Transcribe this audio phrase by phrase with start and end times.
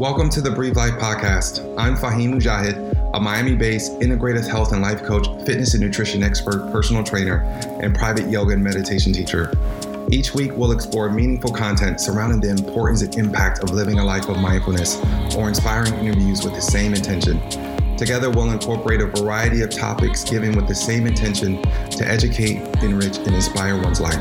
[0.00, 1.74] Welcome to the Breathe Life podcast.
[1.76, 6.72] I'm Faheem Mujahid, a Miami based integrative health and life coach, fitness and nutrition expert,
[6.72, 7.42] personal trainer,
[7.82, 9.52] and private yoga and meditation teacher.
[10.10, 14.26] Each week, we'll explore meaningful content surrounding the importance and impact of living a life
[14.30, 14.96] of mindfulness
[15.36, 17.38] or inspiring interviews with the same intention.
[17.98, 21.60] Together, we'll incorporate a variety of topics given with the same intention
[21.90, 24.16] to educate, enrich, and inspire one's life.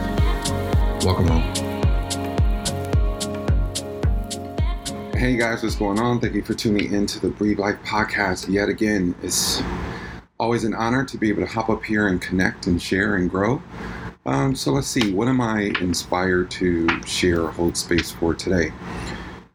[1.06, 1.69] Welcome home.
[5.20, 6.22] Hey guys, what's going on?
[6.22, 9.14] Thank you for tuning in to the Breathe Life podcast yet again.
[9.22, 9.62] It's
[10.40, 13.30] always an honor to be able to hop up here and connect and share and
[13.30, 13.62] grow.
[14.26, 18.72] Um, so let's see, what am I inspired to share or hold space for today?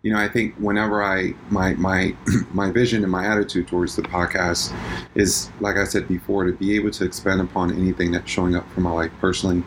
[0.03, 2.15] You know, I think whenever I my my
[2.53, 4.71] my vision and my attitude towards the podcast
[5.15, 8.71] is, like I said before, to be able to expand upon anything that's showing up
[8.73, 9.65] for my life personally,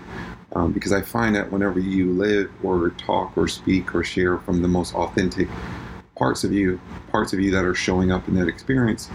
[0.52, 4.62] um, because I find that whenever you live or talk or speak or share from
[4.62, 5.48] the most authentic
[6.18, 6.80] parts of you,
[7.12, 9.10] parts of you that are showing up in that experience,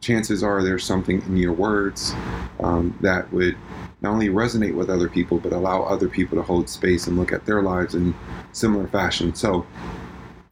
[0.00, 2.12] chances are there's something in your words
[2.60, 3.56] um, that would
[4.00, 7.32] not only resonate with other people, but allow other people to hold space and look
[7.32, 8.14] at their lives in
[8.52, 9.34] similar fashion.
[9.34, 9.64] So,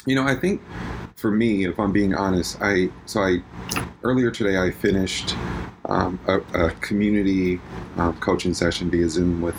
[0.07, 0.63] you know, I think
[1.17, 3.43] for me, if I'm being honest, I so I
[4.03, 5.35] earlier today I finished
[5.87, 7.61] um, a, a, community
[7.97, 9.57] uh, coaching session via Zoom with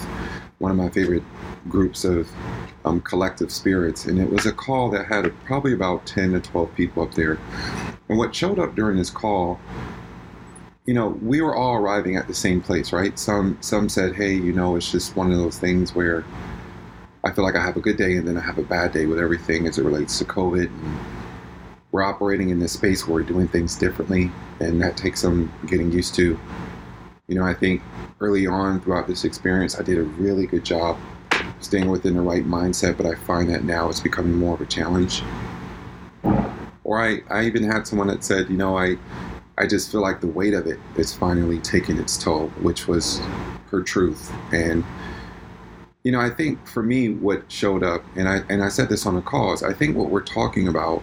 [0.59, 1.23] one of my favorite
[1.69, 2.29] groups of
[2.85, 4.05] um, collective spirits.
[4.05, 7.37] And it was a call that had probably about 10 to 12 people up there.
[8.09, 9.59] And what showed up during this call,
[10.85, 13.17] you know, we were all arriving at the same place, right?
[13.17, 16.25] Some some said, "Hey, you know, it's just one of those things where
[17.23, 19.05] I feel like I have a good day and then I have a bad day
[19.05, 20.99] with everything as it relates to COVID." And
[21.91, 25.91] we're operating in this space where we're doing things differently, and that takes some getting
[25.91, 26.39] used to.
[27.27, 27.81] You know, I think
[28.19, 30.97] early on throughout this experience, I did a really good job
[31.63, 34.65] staying within the right mindset, but I find that now it's becoming more of a
[34.65, 35.23] challenge.
[36.83, 38.97] Or I, I even had someone that said, you know, I,
[39.57, 43.19] I just feel like the weight of it is finally taking its toll, which was
[43.69, 44.31] her truth.
[44.51, 44.83] And,
[46.03, 49.05] you know, I think for me, what showed up, and I, and I said this
[49.05, 51.01] on the calls, I think what we're talking about,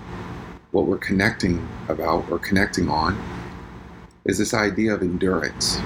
[0.72, 3.16] what we're connecting about or connecting on,
[4.24, 5.80] is this idea of endurance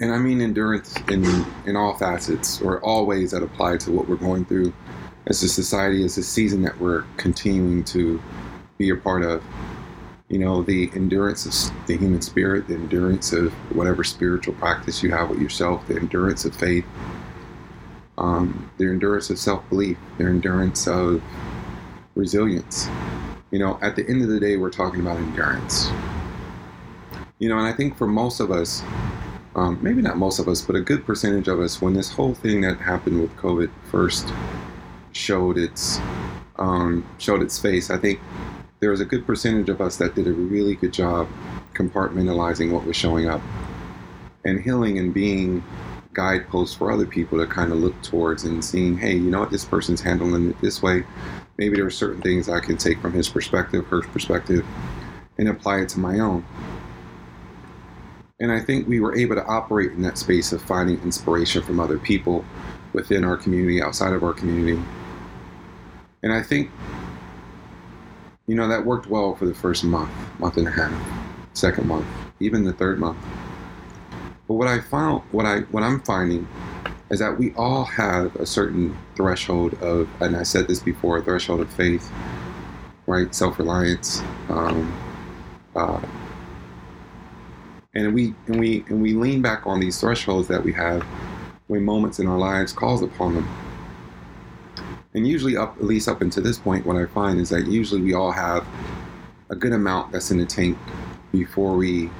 [0.00, 1.24] and I mean endurance in
[1.66, 4.72] in all facets or all ways that apply to what we're going through
[5.26, 8.20] as a society, as a season that we're continuing to
[8.78, 9.42] be a part of.
[10.28, 15.10] You know, the endurance of the human spirit, the endurance of whatever spiritual practice you
[15.12, 16.86] have with yourself, the endurance of faith,
[18.18, 21.22] um, the endurance of self belief, the endurance of
[22.14, 22.88] resilience.
[23.50, 25.88] You know, at the end of the day, we're talking about endurance.
[27.38, 28.82] You know, and I think for most of us,
[29.56, 32.34] um, maybe not most of us, but a good percentage of us, when this whole
[32.34, 34.32] thing that happened with COVID first
[35.12, 35.98] showed its
[36.56, 38.20] um, showed its face, I think
[38.80, 41.28] there was a good percentage of us that did a really good job
[41.74, 43.40] compartmentalizing what was showing up
[44.44, 45.64] and healing and being
[46.12, 49.50] guideposts for other people to kind of look towards and seeing, hey, you know what,
[49.50, 51.04] this person's handling it this way.
[51.58, 54.64] Maybe there are certain things I can take from his perspective, her perspective,
[55.38, 56.44] and apply it to my own.
[58.40, 61.78] And I think we were able to operate in that space of finding inspiration from
[61.78, 62.44] other people
[62.92, 64.82] within our community, outside of our community.
[66.24, 66.70] And I think,
[68.46, 70.92] you know, that worked well for the first month, month and a half,
[71.52, 72.06] second month,
[72.40, 73.18] even the third month.
[74.48, 76.48] But what I found, what I, what I'm finding,
[77.10, 81.22] is that we all have a certain threshold of, and I said this before, a
[81.22, 82.10] threshold of faith,
[83.06, 83.32] right?
[83.32, 84.92] Self-reliance, um,
[85.76, 86.00] uh,
[87.94, 91.02] and we and we and we lean back on these thresholds that we have
[91.68, 93.48] when moments in our lives calls upon them.
[95.14, 98.02] And usually, up at least up until this point, what I find is that usually
[98.02, 98.66] we all have
[99.50, 100.76] a good amount that's in the tank
[101.30, 102.10] before we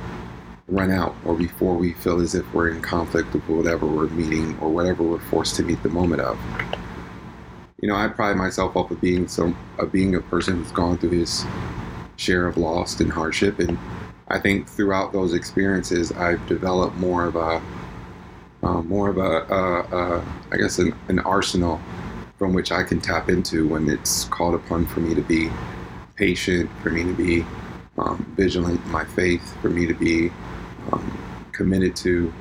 [0.68, 4.56] run out or before we feel as if we're in conflict with whatever we're meeting
[4.60, 6.38] or whatever we're forced to meet the moment of.
[7.80, 10.96] You know, I pride myself off of being some of being a person who's gone
[10.96, 11.44] through his
[12.16, 13.76] share of loss and hardship and
[14.28, 17.62] I think throughout those experiences, I've developed more of a,
[18.62, 21.80] uh, more of a, uh, uh, I guess, an, an, arsenal
[22.38, 25.50] from which I can tap into when it's called upon for me to be
[26.16, 27.44] patient, for me to be
[27.98, 30.30] um, vigilant in my faith, for me to be
[30.92, 32.32] um, committed to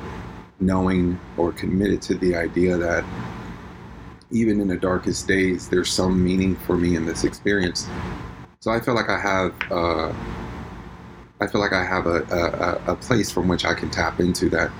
[0.59, 3.03] knowing or committed to the idea that
[4.31, 7.87] even in the darkest days, there's some meaning for me in this experience.
[8.61, 10.13] So I feel like I have uh,
[11.43, 12.23] I feel like I have a,
[12.87, 14.71] a, a place from which I can tap into that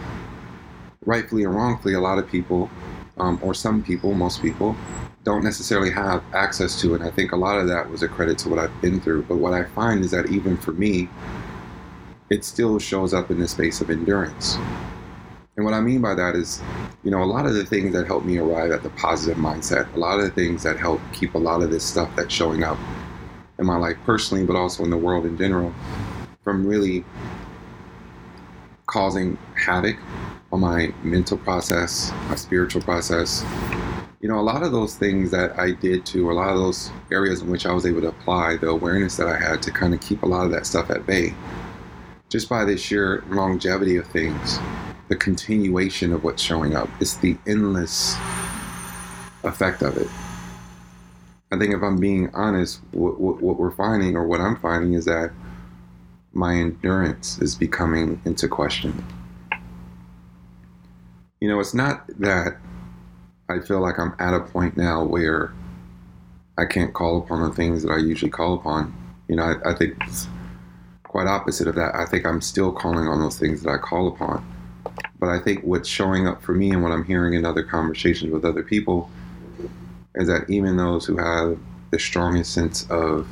[1.06, 2.69] rightfully or wrongfully, a lot of people,
[3.18, 4.74] um, or some people, most people,
[5.25, 6.95] don't necessarily have access to.
[6.95, 9.24] And I think a lot of that was a credit to what I've been through.
[9.24, 11.10] But what I find is that even for me,
[12.30, 14.56] it still shows up in the space of endurance.
[15.57, 16.62] And what I mean by that is,
[17.04, 19.94] you know, a lot of the things that help me arrive at the positive mindset,
[19.95, 22.63] a lot of the things that help keep a lot of this stuff that's showing
[22.63, 22.77] up
[23.60, 25.74] in my life personally, but also in the world in general,
[26.44, 27.04] from really
[28.88, 29.98] causing havoc
[30.51, 33.44] on my mental process, my spiritual process.
[34.22, 36.92] You know, a lot of those things that I did to, a lot of those
[37.12, 39.94] areas in which I was able to apply the awareness that I had to kind
[39.94, 41.34] of keep a lot of that stuff at bay,
[42.30, 44.60] just by the sheer longevity of things
[45.10, 46.89] the continuation of what's showing up.
[47.00, 48.16] It's the endless
[49.44, 50.07] effect of it.
[51.51, 54.94] I think if I'm being honest, what, what, what, we're finding, or what I'm finding,
[54.94, 55.31] is that
[56.34, 59.06] my endurance is becoming into question.
[61.40, 62.58] You know, it's not that
[63.50, 65.54] I feel like I'm at a point now where
[66.58, 68.94] I can't call upon the things that I usually call upon.
[69.28, 70.28] You know, I, I think it's
[71.04, 71.96] quite opposite of that.
[71.96, 74.46] I think I'm still calling on those things that I call upon.
[75.20, 78.32] But I think what's showing up for me and what I'm hearing in other conversations
[78.32, 79.10] with other people
[80.16, 81.58] is that even those who have
[81.92, 83.28] the strongest sense of,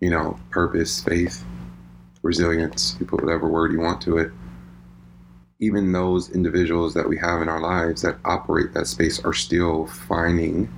[0.00, 1.44] you know, purpose, faith,
[2.26, 4.30] resilience, you put whatever word you want to it,
[5.60, 9.86] even those individuals that we have in our lives that operate that space are still
[9.86, 10.68] finding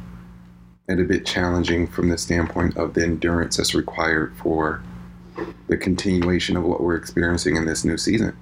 [0.88, 4.82] it a bit challenging from the standpoint of the endurance that's required for
[5.68, 8.36] the continuation of what we're experiencing in this new season.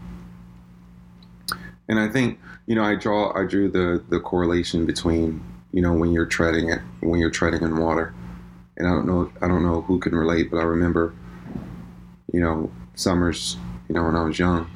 [1.89, 5.43] And I think, you know, I draw, I drew the the correlation between,
[5.73, 8.15] you know, when you're treading it, when you're treading in water.
[8.77, 11.15] And I don't know, I don't know who can relate, but I remember,
[12.33, 13.57] you know, summers,
[13.89, 14.69] you know, when I was young,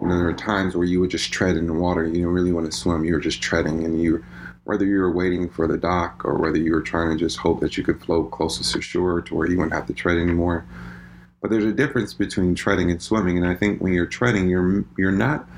[0.00, 2.04] you know, there were times where you would just tread in the water.
[2.04, 3.04] You didn't really want to swim.
[3.04, 4.22] You were just treading, and you,
[4.64, 7.60] whether you were waiting for the dock or whether you were trying to just hope
[7.60, 10.66] that you could float closest to shore to where you wouldn't have to tread anymore.
[11.40, 14.84] But there's a difference between treading and swimming, and I think when you're treading, you're
[14.96, 15.48] you're not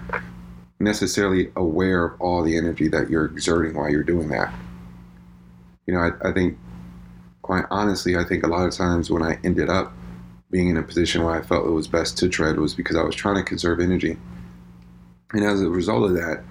[0.78, 4.52] necessarily aware of all the energy that you're exerting while you're doing that.
[5.86, 6.58] You know, I, I think,
[7.42, 9.92] quite honestly, I think a lot of times when I ended up
[10.54, 13.02] being in a position where I felt it was best to tread was because I
[13.02, 14.16] was trying to conserve energy.
[15.32, 16.44] And as a result of that,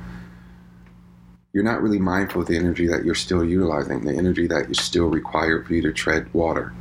[1.53, 4.77] you're not really mindful of the energy that you're still utilizing, the energy that is
[4.81, 6.73] still required for you to tread water.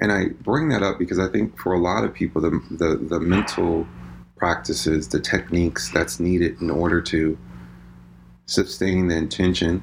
[0.00, 2.94] And I bring that up because I think for a lot of people, the, the,
[2.94, 3.88] the mental
[4.36, 7.36] practices, the techniques that's needed in order to
[8.46, 9.82] sustain the intention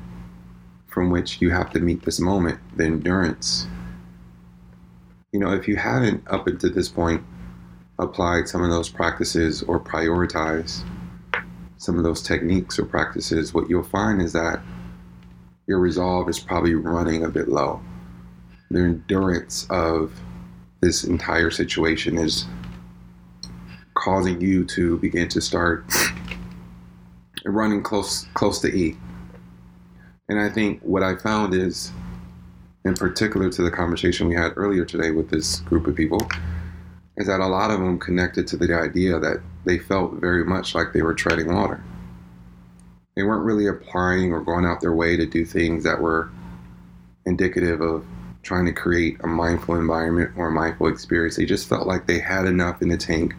[0.88, 3.68] from which you have to meet this moment, the endurance.
[5.32, 7.24] You know, if you haven't up until this point
[8.00, 10.84] applied some of those practices or prioritized
[11.78, 14.62] some of those techniques or practices, what you'll find is that
[15.68, 17.82] your resolve is probably running a bit low.
[18.72, 20.14] The endurance of
[20.82, 22.46] this entire situation is
[23.94, 25.86] causing you to begin to start
[27.46, 28.98] running close close to E.
[30.28, 31.92] And I think what I found is,
[32.86, 36.20] in particular to the conversation we had earlier today with this group of people,
[37.18, 40.74] is that a lot of them connected to the idea that they felt very much
[40.74, 41.84] like they were treading water.
[43.16, 46.30] They weren't really applying or going out their way to do things that were
[47.26, 48.06] indicative of
[48.42, 51.36] trying to create a mindful environment or a mindful experience.
[51.36, 53.36] They just felt like they had enough in the tank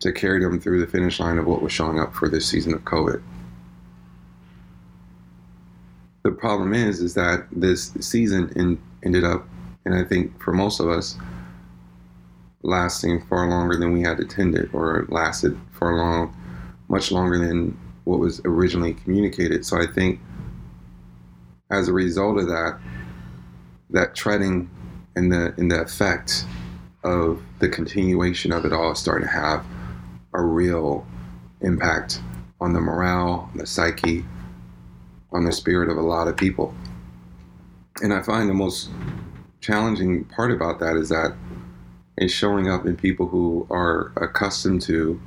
[0.00, 2.74] to carry them through the finish line of what was showing up for this season
[2.74, 3.22] of COVID.
[6.24, 9.46] The problem is, is that this season in, ended up,
[9.84, 11.16] and I think for most of us,
[12.62, 16.36] lasting far longer than we had intended, or lasted far long,
[16.88, 19.64] much longer than what was originally communicated.
[19.64, 20.20] So I think,
[21.70, 22.78] as a result of that,
[23.90, 24.70] that treading
[25.14, 26.44] and the and the effect
[27.04, 29.64] of the continuation of it all starting to have
[30.34, 31.06] a real
[31.60, 32.20] impact
[32.60, 34.24] on the morale, the psyche,
[35.32, 36.74] on the spirit of a lot of people.
[38.02, 38.90] And I find the most
[39.60, 41.34] challenging part about that is that
[42.16, 45.20] it's showing up in people who are accustomed to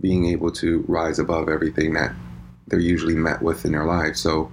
[0.00, 2.14] being able to rise above everything that
[2.66, 4.16] they're usually met with in their life.
[4.16, 4.50] So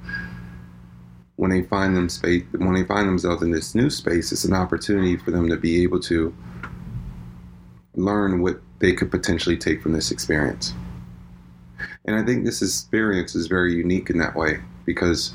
[1.38, 4.54] when they find them space, when they find themselves in this new space, it's an
[4.54, 6.36] opportunity for them to be able to
[7.96, 10.74] learn what they could potentially take from this experience.
[12.10, 15.32] And I think this experience is very unique in that way because,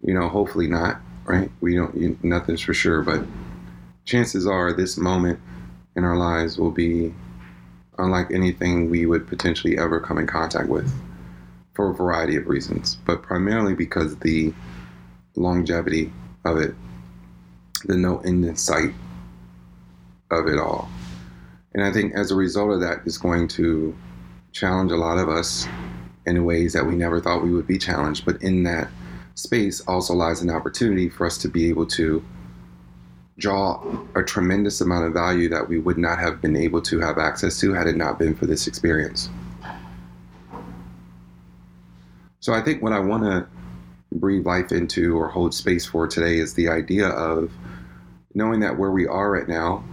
[0.00, 1.50] you know, hopefully not, right?
[1.60, 3.26] We don't, nothing's for sure, but
[4.06, 5.38] chances are this moment
[5.96, 7.12] in our lives will be
[7.98, 10.90] unlike anything we would potentially ever come in contact with
[11.74, 14.54] for a variety of reasons, but primarily because the
[15.36, 16.10] longevity
[16.46, 16.74] of it,
[17.84, 18.94] the no end in sight
[20.30, 20.88] of it all.
[21.74, 23.94] And I think as a result of that, it's going to
[24.52, 25.66] challenge a lot of us
[26.26, 28.24] in ways that we never thought we would be challenged.
[28.24, 28.88] But in that
[29.34, 32.24] space also lies an opportunity for us to be able to
[33.38, 33.80] draw
[34.16, 37.58] a tremendous amount of value that we would not have been able to have access
[37.60, 39.30] to had it not been for this experience.
[42.40, 43.46] So I think what I want to
[44.12, 47.52] breathe life into or hold space for today is the idea of
[48.34, 49.84] knowing that where we are right now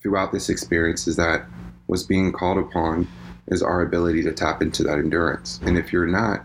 [0.00, 1.46] throughout this experience is that
[1.88, 3.08] what's being called upon
[3.48, 5.58] is our ability to tap into that endurance.
[5.64, 6.44] And if you're not,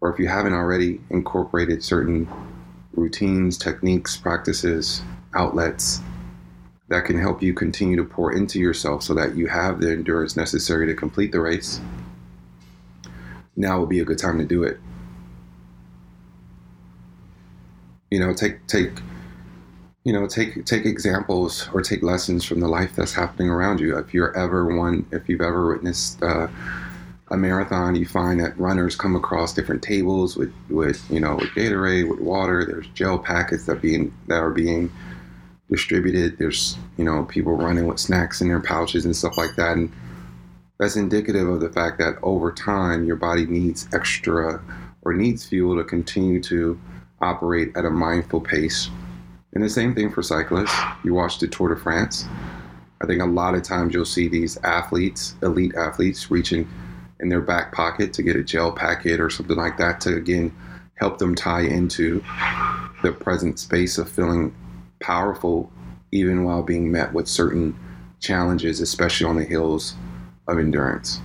[0.00, 2.28] or if you haven't already incorporated certain
[2.92, 5.02] routines, techniques, practices,
[5.34, 6.00] outlets
[6.88, 10.36] that can help you continue to pour into yourself so that you have the endurance
[10.36, 11.80] necessary to complete the race,
[13.56, 14.78] now would be a good time to do it.
[18.12, 18.92] You know, take take
[20.06, 23.98] you know take take examples or take lessons from the life that's happening around you.
[23.98, 26.22] If you're ever one, if you've ever witnessed.
[26.22, 26.46] Uh,
[27.28, 31.48] a marathon, you find that runners come across different tables with, with you know with
[31.56, 32.64] Gatorade, with water.
[32.64, 34.92] There's gel packets that being that are being
[35.68, 36.38] distributed.
[36.38, 39.92] There's you know people running with snacks in their pouches and stuff like that, and
[40.78, 44.62] that's indicative of the fact that over time your body needs extra
[45.02, 46.80] or needs fuel to continue to
[47.20, 48.88] operate at a mindful pace.
[49.56, 50.78] And the same thing for cyclists.
[51.02, 52.26] You watch the Tour de France.
[53.00, 56.68] I think a lot of times you'll see these athletes, elite athletes, reaching
[57.20, 60.54] in their back pocket to get a gel packet or something like that to again
[60.96, 62.22] help them tie into
[63.02, 64.54] the present space of feeling
[65.00, 65.72] powerful
[66.12, 67.74] even while being met with certain
[68.20, 69.94] challenges, especially on the hills
[70.48, 71.22] of endurance.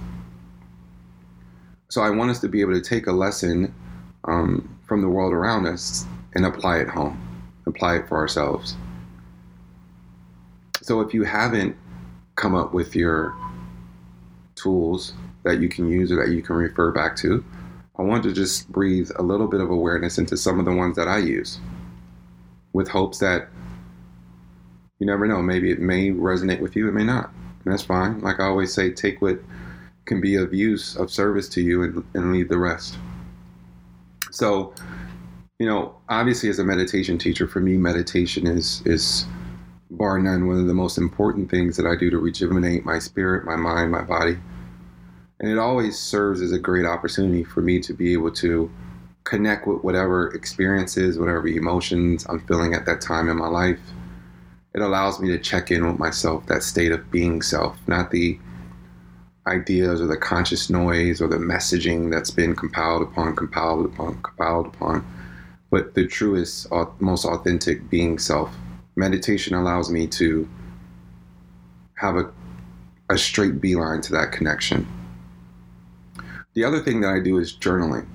[1.90, 3.76] So I want us to be able to take a lesson
[4.24, 7.22] um, from the world around us and apply it home,
[7.66, 8.76] apply it for ourselves.
[10.82, 11.76] So if you haven't
[12.36, 13.36] come up with your
[14.56, 15.14] tools
[15.44, 17.44] that you can use or that you can refer back to.
[17.98, 20.96] I want to just breathe a little bit of awareness into some of the ones
[20.96, 21.60] that I use
[22.74, 23.50] with hopes that
[25.00, 27.32] you never know, maybe it may resonate with you, it may not.
[27.64, 28.22] And that's fine.
[28.22, 29.40] Like I always say, take what
[30.06, 32.98] can be of use, of service to you, and, and leave the rest.
[34.32, 34.74] So,
[35.62, 39.28] you know, obviously, as a meditation teacher, for me, meditation is is
[39.92, 43.46] bar none one of the most important things that I do to rejuvenate my spirit,
[43.46, 44.40] my mind, my body.
[45.40, 48.72] And it always serves as a great opportunity for me to be able to
[49.24, 53.80] connect with whatever experiences, whatever emotions I'm feeling at that time in my life.
[54.74, 58.40] It allows me to check in with myself, that state of being self, not the
[59.46, 64.66] ideas or the conscious noise or the messaging that's been compiled upon, compiled upon, compiled
[64.66, 65.06] upon,
[65.72, 66.68] but the truest,
[67.00, 68.54] most authentic being self.
[68.98, 70.48] Meditation allows me to
[71.96, 72.30] have a,
[73.10, 74.86] a straight beeline to that connection.
[76.54, 78.06] The other thing that I do is journaling.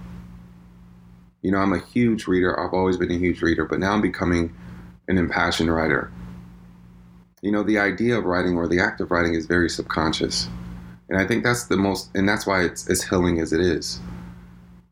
[1.40, 2.60] You know, I'm a huge reader.
[2.60, 4.54] I've always been a huge reader, but now I'm becoming
[5.08, 6.12] an impassioned writer.
[7.40, 10.48] You know, the idea of writing or the act of writing is very subconscious.
[11.08, 14.00] And I think that's the most, and that's why it's as healing as it is.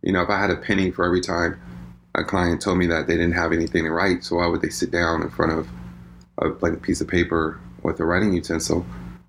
[0.03, 1.61] You know, if I had a penny for every time
[2.15, 4.69] a client told me that they didn't have anything to write, so why would they
[4.69, 5.69] sit down in front of
[6.39, 8.87] a blank piece of paper with a writing utensil,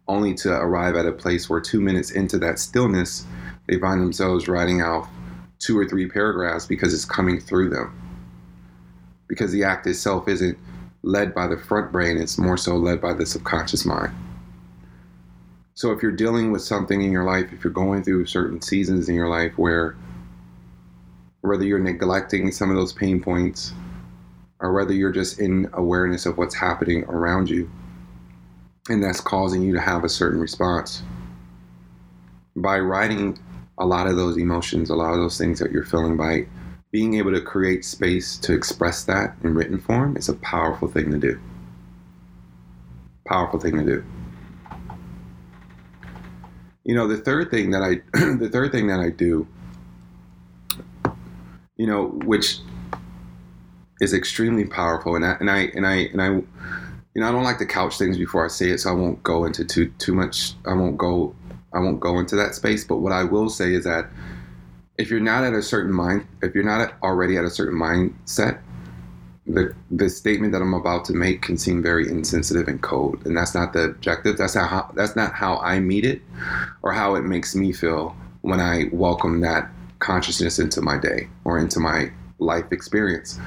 [0.08, 3.25] only to arrive at a place where two minutes into that stillness,
[3.68, 5.08] they find themselves writing out
[5.60, 7.94] two or three paragraphs because it's coming through them.
[9.27, 10.58] Because the act itself isn't
[11.01, 14.13] led by the front brain, it's more so led by the subconscious mind.
[15.74, 19.10] So if you're dealing with something in your life, if you're going through certain seasons
[19.10, 19.96] in your life where
[21.46, 23.74] whether you're neglecting some of those pain points
[24.60, 27.70] or whether you're just in awareness of what's happening around you
[28.90, 31.04] and that's causing you to have a certain response
[32.56, 33.38] by writing
[33.78, 36.46] a lot of those emotions, a lot of those things that you're feeling by
[36.92, 41.12] being able to create space to express that in written form is a powerful thing
[41.12, 41.40] to do.
[43.28, 44.06] Powerful thing to do.
[46.86, 47.96] You know, the third thing that I
[48.36, 49.48] the third thing that I do,
[51.77, 52.60] you know, which
[54.01, 57.44] is extremely powerful and I and I and I and I you know, I don't
[57.44, 60.13] like to couch things before I say it, so I won't go into too too
[60.13, 61.34] much I won't go
[61.74, 62.84] I won't go into that space.
[62.84, 64.10] But what I will say is that
[64.98, 68.60] if you're not at a certain mind, if you're not already at a certain mindset,
[69.46, 73.38] the the statement that I'm about to make can seem very insensitive and cold, and
[73.38, 74.38] that's not the objective.
[74.38, 76.22] That's not how that's not how I meet it,
[76.82, 81.58] or how it makes me feel when I welcome that consciousness into my day or
[81.58, 83.40] into my life experience.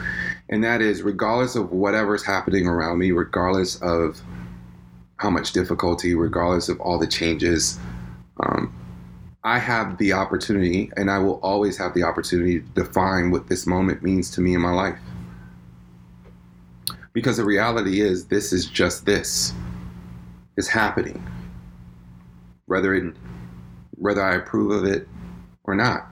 [0.48, 4.20] And that is regardless of whatever's happening around me, regardless of
[5.16, 7.78] how much difficulty, regardless of all the changes,
[8.40, 8.72] um,
[9.44, 13.66] I have the opportunity, and I will always have the opportunity to define what this
[13.66, 14.98] moment means to me in my life.
[17.12, 19.52] Because the reality is, this is just this
[20.56, 21.26] is happening,
[22.66, 23.14] whether it,
[23.92, 25.08] whether I approve of it
[25.64, 26.08] or not,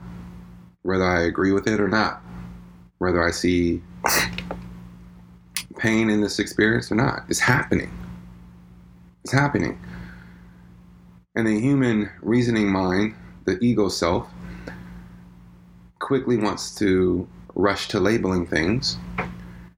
[0.87, 2.21] whether I agree with it or not,
[2.99, 3.81] whether I see
[5.77, 7.25] pain in this experience or not.
[7.27, 7.91] It's happening.
[9.25, 9.77] It's happening.
[11.35, 14.29] And the human reasoning mind, the ego self,
[15.99, 18.97] quickly wants to rush to labeling things.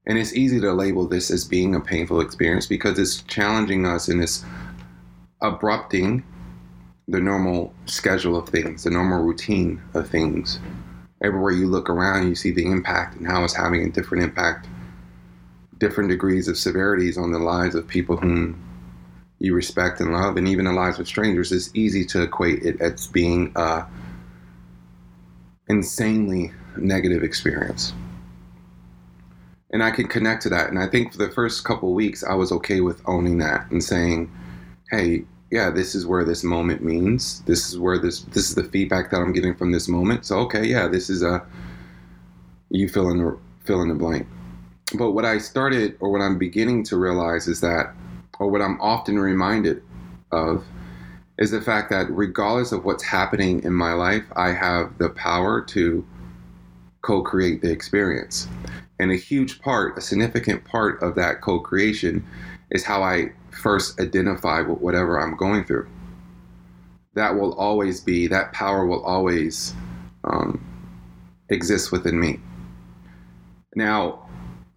[0.06, 4.06] And it's easy to label this as being a painful experience because it's challenging us
[4.06, 4.44] and it's
[5.42, 6.22] abrupting
[7.08, 10.60] the normal schedule of things, the normal routine of things
[11.22, 14.66] everywhere you look around, you see the impact and how it's having a different impact,
[15.78, 18.62] different degrees of severities on the lives of people whom
[19.38, 21.50] you respect and love, and even the lives of strangers.
[21.50, 23.86] It's easy to equate it as being a
[25.68, 27.92] insanely negative experience.
[29.72, 30.68] And I can connect to that.
[30.68, 33.82] And I think for the first couple weeks, I was okay with owning that and
[33.82, 34.30] saying,
[34.90, 37.40] hey, yeah, this is where this moment means.
[37.42, 40.24] This is where this this is the feedback that I'm getting from this moment.
[40.24, 41.44] So okay, yeah, this is a
[42.70, 44.26] you fill in fill in the blank.
[44.96, 47.94] But what I started or what I'm beginning to realize is that
[48.38, 49.82] or what I'm often reminded
[50.32, 50.64] of
[51.38, 55.62] is the fact that regardless of what's happening in my life, I have the power
[55.62, 56.06] to
[57.02, 58.46] co-create the experience.
[58.98, 62.24] And a huge part, a significant part of that co-creation
[62.70, 65.88] is how I first identify with whatever I'm going through.
[67.14, 69.74] That will always be, that power will always
[70.24, 70.64] um,
[71.48, 72.40] exist within me.
[73.74, 74.28] Now,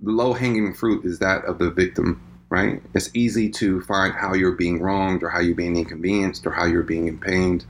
[0.01, 2.81] the low hanging fruit is that of the victim, right?
[2.93, 6.65] It's easy to find how you're being wronged or how you're being inconvenienced or how
[6.65, 7.65] you're being pained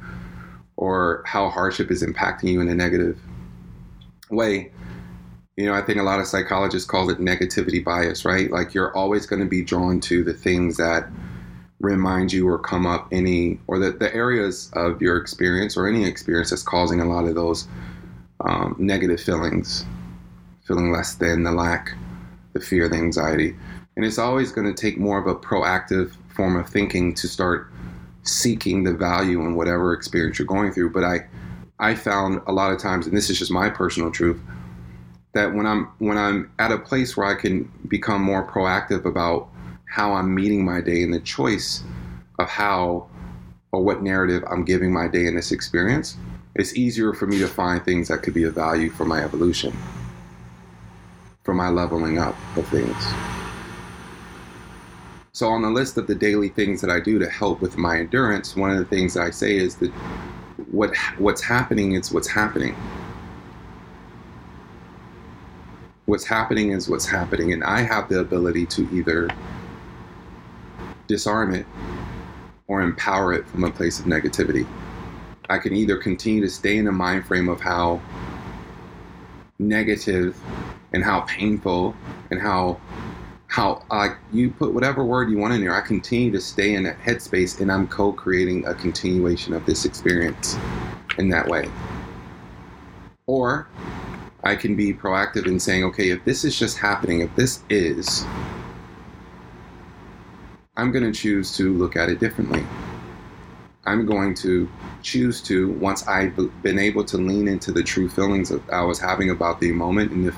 [0.76, 3.20] or how hardship is impacting you in a negative
[4.30, 4.72] way
[5.56, 8.50] you know, I think a lot of psychologists call it negativity bias, right?
[8.50, 11.08] Like you're always going to be drawn to the things that
[11.80, 16.06] remind you or come up any, or the, the areas of your experience or any
[16.06, 17.68] experience that's causing a lot of those
[18.40, 19.86] um, negative feelings,
[20.66, 21.94] feeling less than, the lack,
[22.54, 23.56] the fear, the anxiety.
[23.96, 27.72] And it's always going to take more of a proactive form of thinking to start
[28.24, 30.92] seeking the value in whatever experience you're going through.
[30.92, 31.28] But I,
[31.80, 34.40] I found a lot of times, and this is just my personal truth,
[35.34, 39.50] that when I'm when I'm at a place where I can become more proactive about
[39.86, 41.84] how I'm meeting my day and the choice
[42.40, 43.08] of how
[43.72, 46.18] or what narrative I'm giving my day in this experience,
[46.56, 49.76] it's easier for me to find things that could be of value for my evolution,
[51.44, 52.96] for my leveling up of things.
[55.32, 57.98] So, on the list of the daily things that I do to help with my
[57.98, 59.92] endurance, one of the things I say is that
[60.70, 62.76] what what's happening is what's happening
[66.06, 69.30] what's happening is what's happening, and I have the ability to either
[71.08, 71.66] disarm it
[72.68, 74.68] or empower it from a place of negativity.
[75.50, 78.02] I can either continue to stay in a mind frame of how
[79.60, 80.40] negative
[80.94, 81.96] and how painful
[82.32, 82.80] and how
[83.48, 85.76] how like you put whatever word you want in there.
[85.76, 90.58] I continue to stay in that headspace and I'm co-creating a continuation of this experience
[91.20, 91.70] in that way.
[93.28, 93.68] Or
[94.44, 98.26] I can be proactive in saying, okay, if this is just happening, if this is,
[100.76, 102.66] I'm going to choose to look at it differently.
[103.86, 104.70] I'm going to
[105.02, 109.00] choose to, once I've been able to lean into the true feelings that I was
[109.00, 110.36] having about the moment, and if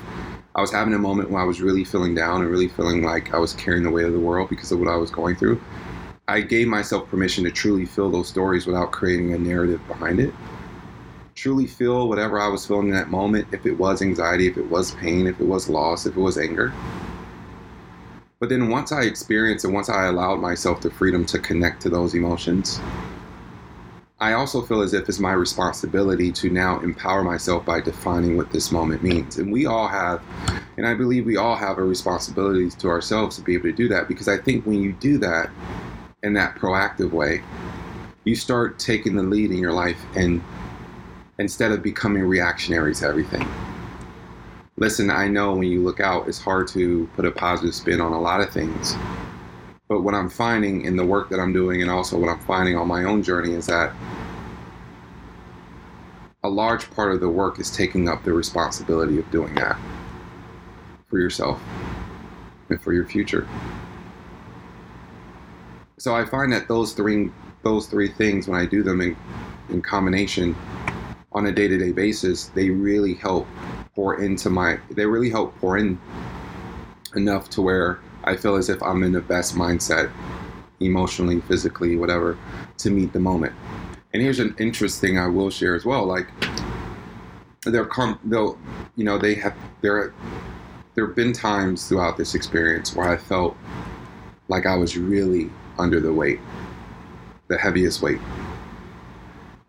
[0.54, 3.34] I was having a moment where I was really feeling down and really feeling like
[3.34, 5.60] I was carrying the weight of the world because of what I was going through,
[6.28, 10.32] I gave myself permission to truly feel those stories without creating a narrative behind it
[11.36, 14.68] truly feel whatever I was feeling in that moment, if it was anxiety, if it
[14.68, 16.72] was pain, if it was loss, if it was anger.
[18.40, 21.90] But then once I experienced and once I allowed myself the freedom to connect to
[21.90, 22.80] those emotions,
[24.18, 28.50] I also feel as if it's my responsibility to now empower myself by defining what
[28.50, 29.36] this moment means.
[29.36, 30.22] And we all have,
[30.78, 33.88] and I believe we all have a responsibility to ourselves to be able to do
[33.88, 35.50] that because I think when you do that
[36.22, 37.42] in that proactive way,
[38.24, 40.42] you start taking the lead in your life and
[41.38, 43.46] instead of becoming reactionary to everything.
[44.78, 48.12] Listen, I know when you look out, it's hard to put a positive spin on
[48.12, 48.94] a lot of things.
[49.88, 52.76] But what I'm finding in the work that I'm doing, and also what I'm finding
[52.76, 53.94] on my own journey, is that
[56.42, 59.78] a large part of the work is taking up the responsibility of doing that
[61.08, 61.60] for yourself
[62.68, 63.48] and for your future.
[65.98, 69.16] So I find that those three those three things when I do them in,
[69.70, 70.54] in combination
[71.36, 73.46] on a day-to-day basis, they really help
[73.94, 76.00] pour into my they really help pour in
[77.14, 80.10] enough to where I feel as if I'm in the best mindset
[80.80, 82.38] emotionally, physically, whatever,
[82.78, 83.52] to meet the moment.
[84.12, 86.06] And here's an interesting I will share as well.
[86.06, 86.26] Like
[87.66, 88.58] they'll come they'll
[88.96, 90.14] you know, they have there
[90.94, 93.54] there have been times throughout this experience where I felt
[94.48, 96.40] like I was really under the weight,
[97.48, 98.20] the heaviest weight.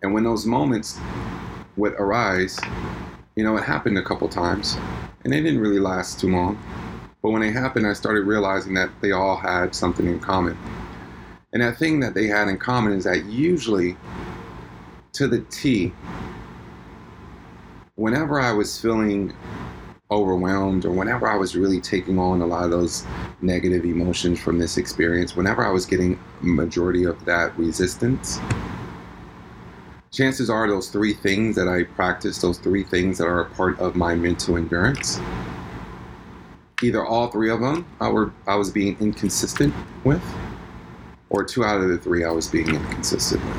[0.01, 0.97] And when those moments
[1.77, 2.59] would arise,
[3.35, 4.77] you know, it happened a couple times
[5.23, 6.59] and they didn't really last too long.
[7.21, 10.57] But when they happened, I started realizing that they all had something in common.
[11.53, 13.97] And that thing that they had in common is that usually,
[15.13, 15.93] to the T,
[17.95, 19.33] whenever I was feeling
[20.09, 23.05] overwhelmed or whenever I was really taking on a lot of those
[23.41, 28.39] negative emotions from this experience, whenever I was getting majority of that resistance,
[30.11, 33.79] chances are those three things that I practice, those three things that are a part
[33.79, 35.19] of my mental endurance,
[36.81, 40.23] either all three of them I were I was being inconsistent with,
[41.29, 43.57] or two out of the three I was being inconsistent with.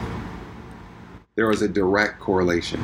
[1.34, 2.82] There was a direct correlation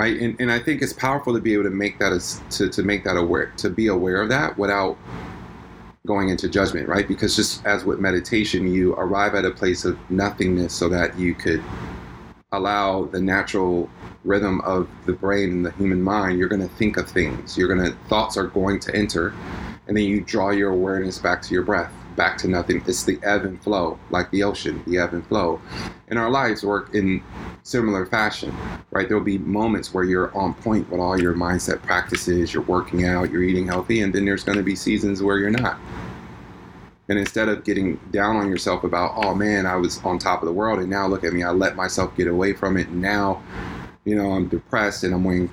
[0.00, 0.18] right?
[0.18, 2.82] And, and I think it's powerful to be able to make that as to, to
[2.82, 4.96] make that aware, to be aware of that without
[6.06, 7.06] going into judgment, right?
[7.06, 11.34] Because just as with meditation, you arrive at a place of nothingness so that you
[11.34, 11.62] could
[12.52, 13.88] allow the natural
[14.24, 16.38] rhythm of the brain and the human mind.
[16.38, 17.56] You're going to think of things.
[17.56, 19.34] You're going to thoughts are going to enter,
[19.86, 22.82] and then you draw your awareness back to your breath back to nothing.
[22.86, 25.58] It's the ebb and flow, like the ocean, the ebb and flow.
[26.08, 27.22] And our lives work in
[27.62, 28.54] similar fashion,
[28.90, 29.08] right?
[29.08, 33.30] There'll be moments where you're on point with all your mindset practices, you're working out,
[33.30, 35.78] you're eating healthy, and then there's going to be seasons where you're not.
[37.08, 40.46] And instead of getting down on yourself about, oh man, I was on top of
[40.46, 43.00] the world, and now look at me, I let myself get away from it, and
[43.00, 43.42] now,
[44.04, 45.48] you know, I'm depressed and I'm weighing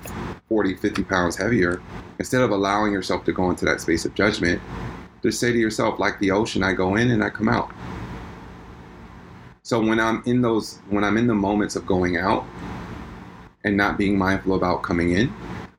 [0.50, 1.80] 40, 50 pounds heavier.
[2.18, 4.60] Instead of allowing yourself to go into that space of judgment,
[5.22, 7.72] just say to yourself, like the ocean, I go in and I come out.
[9.62, 12.46] So when I'm in those, when I'm in the moments of going out
[13.64, 15.32] and not being mindful about coming in,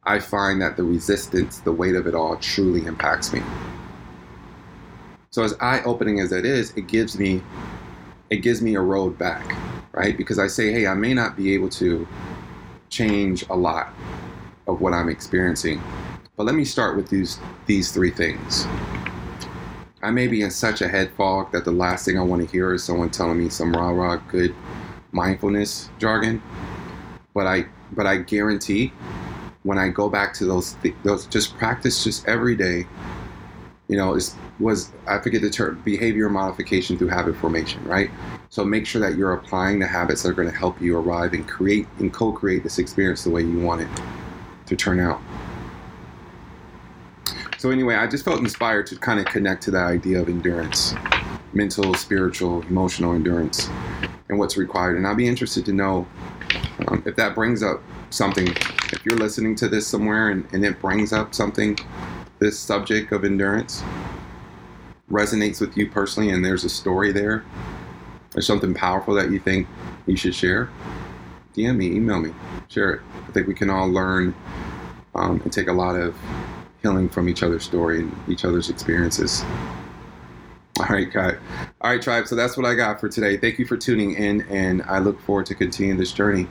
[0.04, 3.42] I find that the resistance, the weight of it all truly impacts me.
[5.32, 7.42] So as eye-opening as it is, it gives me,
[8.30, 9.56] it gives me a road back,
[9.92, 10.18] right?
[10.18, 12.08] Because I say, hey, I may not be able to
[12.90, 13.94] change a lot
[14.68, 15.82] of what I'm experiencing,
[16.36, 18.66] but let me start with these these three things.
[20.02, 22.50] I may be in such a head fog that the last thing I want to
[22.50, 24.56] hear is someone telling me some rah rah good
[25.12, 26.42] mindfulness jargon.
[27.34, 28.94] But I but I guarantee
[29.64, 32.86] when I go back to those th- those just practice just every day.
[33.90, 38.10] You know, is was I forget the term behavior modification through habit formation, right?
[38.50, 41.34] So make sure that you're applying the habits that are going to help you arrive
[41.34, 43.90] and create and co-create this experience the way you want it
[44.68, 45.20] to turn out.
[47.60, 50.96] So anyway, I just felt inspired to kind of connect to that idea of endurance,
[51.52, 53.68] mental, spiritual, emotional endurance,
[54.30, 54.96] and what's required.
[54.96, 56.08] And I'd be interested to know
[56.88, 58.48] um, if that brings up something.
[58.48, 61.78] If you're listening to this somewhere and, and it brings up something,
[62.40, 63.84] this subject of endurance
[65.12, 67.44] resonates with you personally, and there's a story there,
[68.38, 69.68] or something powerful that you think
[70.08, 70.70] you should share,
[71.56, 72.34] DM me, email me,
[72.70, 73.02] share it.
[73.28, 74.34] I think we can all learn
[75.14, 76.16] um, and take a lot of
[76.82, 79.44] healing from each other's story and each other's experiences.
[80.80, 81.36] All right, Kai.
[81.82, 82.28] All right, tribe.
[82.28, 83.36] So that's what I got for today.
[83.36, 86.48] Thank you for tuning in, and I look forward to continuing this journey.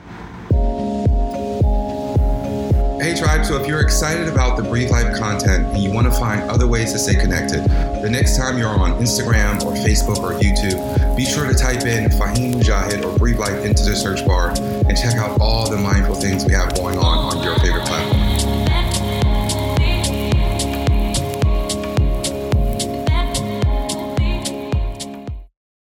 [3.00, 3.46] Hey, tribe.
[3.46, 6.66] So if you're excited about the Breathe Life content and you want to find other
[6.66, 7.62] ways to stay connected,
[8.02, 12.10] the next time you're on Instagram or Facebook or YouTube, be sure to type in
[12.10, 16.16] Faheem Mujahid or Breathe Life into the search bar and check out all the mindful
[16.16, 17.37] things we have going on on